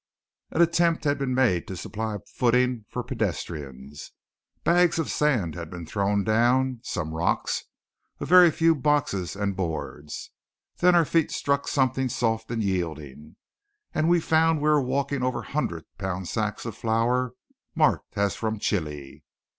An 0.49 0.63
attempt 0.63 1.03
had 1.03 1.19
been 1.19 1.35
made 1.35 1.67
to 1.67 1.77
supply 1.77 2.17
footing 2.25 2.85
for 2.89 3.03
pedestrians. 3.03 4.13
Bags 4.63 4.97
of 4.97 5.11
sand 5.11 5.53
had 5.53 5.69
been 5.69 5.85
thrown 5.85 6.23
down, 6.23 6.79
some 6.81 7.13
rocks, 7.13 7.65
a 8.19 8.25
very 8.25 8.49
few 8.49 8.73
boxes 8.73 9.35
and 9.35 9.55
boards. 9.55 10.31
Then 10.79 10.95
our 10.95 11.05
feet 11.05 11.29
struck 11.29 11.67
something 11.67 12.09
soft 12.09 12.49
and 12.49 12.63
yielding, 12.63 13.35
and 13.93 14.09
we 14.09 14.19
found 14.19 14.57
we 14.59 14.69
were 14.69 14.81
walking 14.81 15.21
over 15.21 15.43
hundred 15.43 15.83
pound 15.99 16.27
sacks 16.27 16.65
of 16.65 16.75
flour 16.75 17.35
marked 17.75 18.17
as 18.17 18.35
from 18.35 18.57
Chili. 18.57 19.23